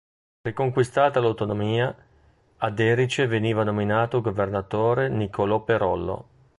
Riconquistata 0.41 1.19
l’autonomia, 1.19 1.95
ad 2.57 2.79
Erice 2.79 3.27
veniva 3.27 3.63
nominato 3.63 4.19
governatore 4.21 5.09
Niccolò 5.09 5.61
Perollo. 5.63 6.25